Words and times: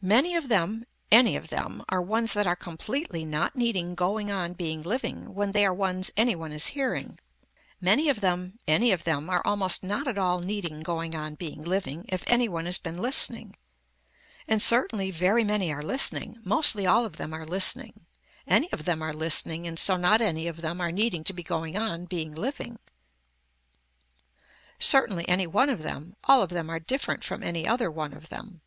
Many 0.00 0.34
of 0.34 0.48
them, 0.48 0.86
any 1.12 1.36
of 1.36 1.48
them 1.48 1.84
are 1.90 2.00
ones 2.00 2.32
that 2.32 2.46
are 2.46 2.56
completely 2.56 3.26
not 3.26 3.54
needing 3.54 3.94
going 3.94 4.32
on 4.32 4.54
being 4.54 4.80
living 4.80 5.34
when 5.34 5.52
they 5.52 5.62
are 5.66 5.74
ones 5.74 6.10
any 6.16 6.34
one 6.34 6.52
is 6.52 6.68
hearing. 6.68 7.18
Many 7.78 8.08
of 8.08 8.22
them, 8.22 8.58
any 8.66 8.92
of 8.92 9.04
them 9.04 9.28
are 9.28 9.42
almost 9.46 9.82
not 9.84 10.08
at 10.08 10.16
all 10.16 10.40
needing 10.40 10.80
going 10.80 11.14
on 11.14 11.34
being 11.34 11.62
living 11.62 12.06
if 12.08 12.24
any 12.28 12.48
one 12.48 12.64
has 12.64 12.78
been 12.78 12.96
listening. 12.96 13.58
And 14.48 14.62
certainly 14.62 15.10
very 15.10 15.44
many 15.44 15.70
are 15.70 15.82
listening, 15.82 16.38
mostly 16.44 16.86
all 16.86 17.04
of 17.04 17.18
them 17.18 17.34
are 17.34 17.44
listening, 17.44 18.06
any 18.46 18.72
of 18.72 18.86
them 18.86 19.02
are 19.02 19.12
listening 19.12 19.66
and 19.66 19.78
so 19.78 19.98
not 19.98 20.22
any 20.22 20.46
of 20.48 20.62
them 20.62 20.80
are 20.80 20.90
needing 20.90 21.24
to 21.24 21.34
be 21.34 21.42
going 21.42 21.76
on 21.76 22.06
being 22.06 22.34
living. 22.34 22.78
Certainly 24.78 25.28
any 25.28 25.46
one 25.46 25.68
of 25.68 25.82
them, 25.82 26.16
all 26.24 26.40
of 26.40 26.48
them 26.48 26.70
are 26.70 26.80
different 26.80 27.22
from 27.22 27.42
any 27.42 27.68
other 27.68 27.90
one 27.90 28.14
of 28.14 28.30
them. 28.30 28.62